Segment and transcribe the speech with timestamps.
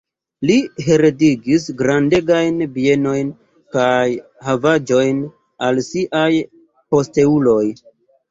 [0.49, 0.53] Li
[0.85, 3.29] heredigis grandegajn bienojn
[3.77, 4.07] kaj
[4.47, 5.21] havaĵon
[5.67, 6.31] al siaj
[6.95, 7.63] posteuloj.